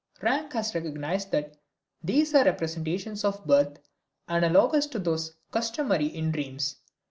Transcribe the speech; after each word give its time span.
Rank 0.23 0.53
has 0.53 0.73
recognized 0.73 1.29
that 1.29 1.53
these 2.03 2.33
are 2.33 2.43
representations 2.43 3.23
of 3.23 3.45
birth, 3.45 3.77
analogous 4.27 4.87
to 4.87 4.97
those 4.97 5.35
customary 5.51 6.07
in 6.07 6.31
dreams. 6.31 6.77